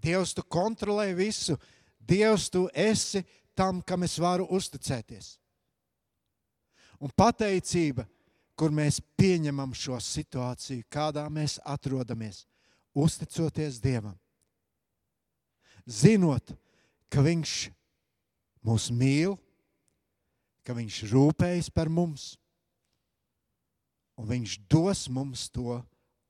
[0.00, 1.58] Dievs, tu kontrolē visu.
[1.98, 3.20] Dievs, tu esi
[3.58, 5.34] tam, kam es varu uzticēties.
[7.00, 8.06] Un pateicība,
[8.56, 12.44] kur mēs pieņemam šo situāciju, kādā mēs atrodamies,
[12.96, 14.16] uzticoties Dievam.
[15.90, 16.54] Zinot,
[17.10, 17.54] ka Viņš
[18.62, 19.34] mūs mīl,
[20.62, 22.36] ka Viņš rūpējas par mums,
[24.14, 25.80] un Viņš dos mums to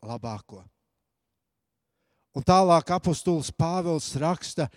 [0.01, 0.63] labāko.
[2.33, 4.71] Un tālāk apustulis Pāvils raksta,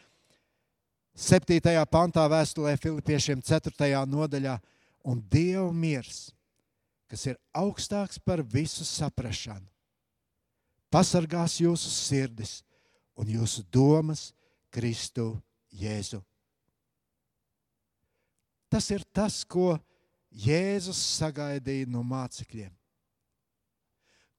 [1.13, 1.61] 7.
[1.93, 3.91] pantā vēstulē Filipiešiem 4.
[4.09, 4.57] nodaļā,
[5.05, 6.31] un Dieva miers,
[7.07, 9.67] kas ir augstāks par visu saprašanu,
[10.89, 12.63] pasargās jūsu sirdis
[13.13, 14.31] un jūsu domas
[14.73, 15.35] Kristu
[15.73, 16.21] Jēzu.
[18.73, 19.75] Tas ir tas, ko
[20.33, 22.71] Jēzus sagaidīja no mācekļiem,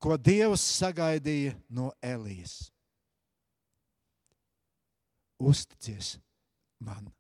[0.03, 2.73] ko Dievs sagaidīja no Elijas.
[5.39, 6.17] Uzticies
[6.83, 7.13] man!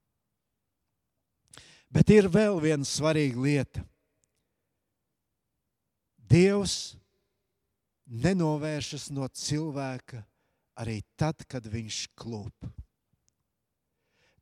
[1.94, 3.84] Bet ir vēl viena svarīga lieta.
[6.18, 6.96] Dievs
[8.10, 10.24] nenovēršas no cilvēka
[10.82, 12.74] arī tad, kad viņš klūp.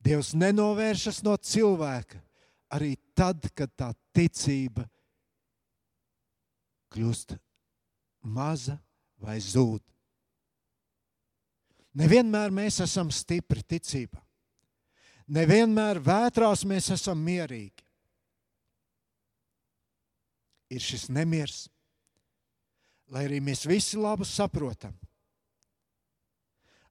[0.02, 2.18] Dievs nenovēršas no cilvēka
[2.74, 4.84] arī tad, kad tā ticība
[6.92, 7.36] kļūst
[8.32, 8.76] maza
[9.22, 9.82] vai zūd.
[12.02, 14.20] Nevienmēr mēs esam stipri ticībā.
[15.32, 17.84] Nevienmēr vētrās mēs esam mierīgi.
[20.72, 21.66] Ir šis nemieris,
[23.12, 24.96] lai arī mēs visi labi saprotam.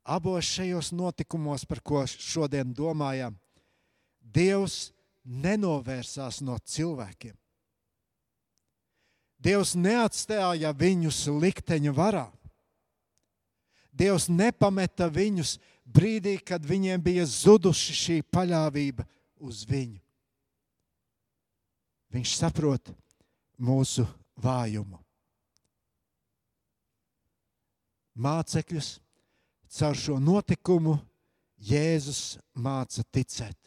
[0.03, 3.37] Abos šajos notikumos, par ko šodien domājam,
[4.21, 4.91] Dievs
[5.25, 7.35] nenovērsās no cilvēkiem.
[9.41, 12.27] Dievs neatstāja viņus likteņa varā.
[13.91, 19.05] Dievs nepameta viņus brīdī, kad viņiem bija zuduši šī paļāvība
[19.41, 19.99] uz viņu.
[22.11, 22.93] Viņš saprot
[23.57, 24.05] mūsu
[24.39, 24.99] vājumu.
[28.21, 28.99] Mācekļus
[29.71, 30.97] caur šo notikumu
[31.61, 33.57] Jēzus māca ticēt.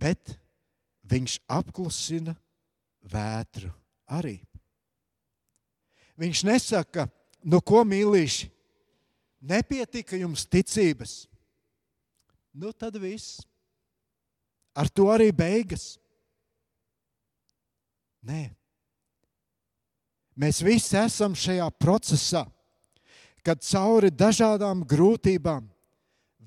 [0.00, 0.36] Bet
[1.10, 2.36] viņš apklusina
[3.10, 3.72] vētru
[4.12, 4.38] arī.
[6.20, 7.08] Viņš nesaka,
[7.48, 8.50] nu ko mīlīši,
[9.40, 11.24] Nepietika jums ticības.
[12.52, 13.40] Nu, tad viss.
[14.76, 15.96] Ar to arī beigas.
[18.20, 18.50] Nē.
[20.36, 22.44] Mēs visi esam šajā procesā,
[23.44, 25.66] kad cauri dažādām grūtībām,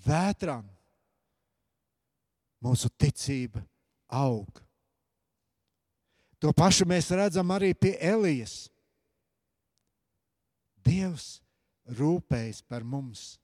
[0.06, 0.66] vētrām,
[2.64, 3.64] mūsu ticība
[4.08, 4.62] aug.
[6.44, 8.68] To pašu mēs redzam arī pie Elijas.
[10.84, 11.40] Dievs
[11.88, 13.38] rūpējas par mums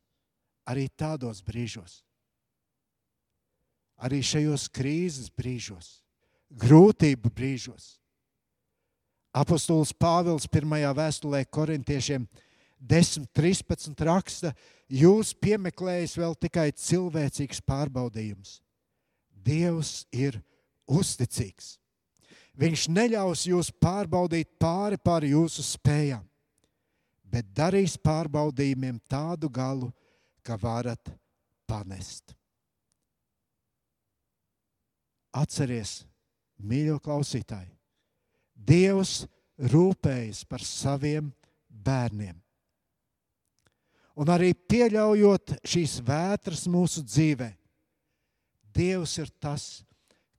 [0.67, 2.01] arī tādos brīžos,
[4.03, 6.01] arī šajos krīzes brīžos,
[6.51, 7.95] grūtību brīžos.
[9.31, 12.25] Apostols Pāvils pirmajā vēstulē korintiešiem
[12.79, 14.53] 10.13 raksta,
[14.87, 18.59] jūs piemeklējat vēl tikai cilvēcīgs pārbaudījums.
[19.29, 20.39] Dievs ir
[20.87, 21.77] uzticīgs.
[22.59, 26.25] Viņš neļaus jūs pārbaudīt pāri pār jūsu spējām
[27.29, 29.89] bet darīs pārbaudījumiem tādu galu,
[30.43, 31.11] ka varat
[31.69, 32.33] panest.
[35.29, 36.03] Atcerieties,
[36.57, 37.69] mīļo klausītāji,
[38.69, 39.21] Dievs
[39.71, 41.29] rūpējas par saviem
[41.69, 42.35] bērniem.
[44.19, 47.53] Un arī pieļaujot šīs vētras mūsu dzīvē,
[48.79, 49.81] Dievs ir tas,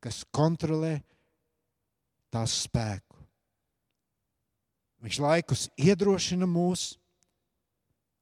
[0.01, 1.01] kas kontrolē
[2.33, 3.19] tās spēku.
[5.01, 6.95] Viņš laikus iedrošina mūs,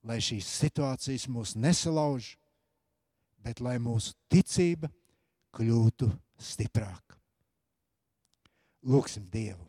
[0.07, 2.33] lai šīs situācijas mūs nesalauž,
[3.45, 4.91] bet lai mūsu ticība
[5.55, 7.19] kļūtu stiprāka.
[8.89, 9.67] Lūksim Dievu.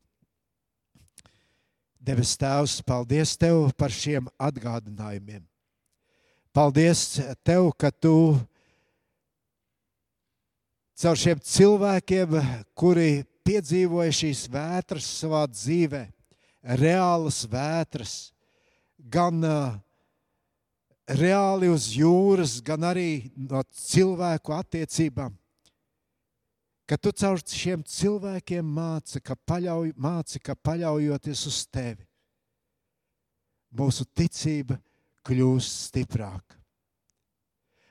[2.00, 5.44] Debes Tēvs, paldies Tev par šiem atgādinājumiem.
[6.60, 8.36] Paldies Tev, ka Tu
[11.00, 12.34] caur šiem cilvēkiem,
[12.76, 16.10] kuri piedzīvoja šīs vētras savā dzīvēm,
[16.82, 18.16] reālas vētras,
[19.00, 19.40] gan
[21.22, 25.32] reāli uz jūras, gan arī no cilvēku attiecībām.
[26.84, 32.04] Ka tu caur šiem cilvēkiem māci, ka, paļauj, māci, ka paļaujoties uz tevi,
[33.72, 34.82] mūsu ticība
[35.30, 36.58] kļūst stiprāka.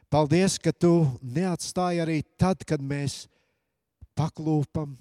[0.09, 3.27] Paldies, ka tu neatstāji arī tad, kad mēs
[4.17, 4.95] paklūpam,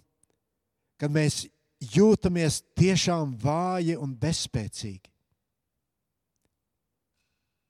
[1.00, 1.46] kad mēs
[1.80, 5.14] jūtamies tiešām vāji un bezspēcīgi.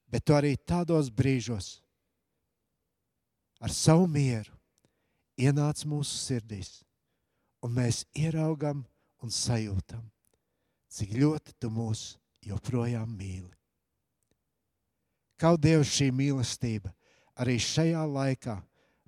[0.07, 1.77] Bet tu arī tādos brīžos
[3.61, 4.53] ar savu mieru
[5.37, 6.79] ienāc mūsu sirdīs,
[7.61, 8.85] un mēs ieraugam
[9.21, 10.01] un sajūtam,
[10.89, 12.15] cik ļoti tu mūs
[12.47, 13.56] joprojām mīli.
[15.37, 16.89] Kaut Dievs šī mīlestība
[17.37, 18.55] arī šajā laikā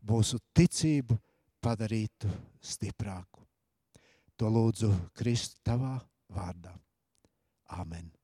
[0.05, 1.17] mūsu ticību
[1.63, 2.29] padarītu
[2.61, 3.41] stiprāku.
[4.37, 5.97] To lūdzu Kristu tavā
[6.29, 6.75] vārdā.
[7.73, 8.18] Āmen!